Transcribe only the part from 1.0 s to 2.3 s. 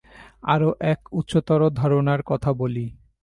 উচ্চতর ধারণার